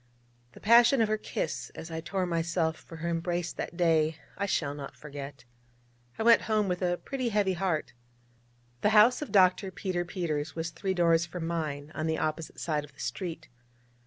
[0.53, 4.47] The passion of her kiss as I tore myself from her embrace that day I
[4.47, 5.45] shall not forget.
[6.17, 7.93] I went home with a pretty heavy heart.
[8.81, 9.69] The house of Dr.
[9.69, 13.47] Peter Peters was three doors from mine, on the opposite side of the street.